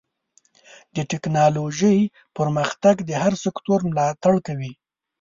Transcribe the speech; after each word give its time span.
د 0.95 0.97
ټکنالوجۍ 1.11 1.99
پرمختګ 2.37 2.95
د 3.09 3.11
هر 3.23 3.33
سکتور 3.43 3.79
ملاتړ 3.91 4.33
کوي. 4.47 4.73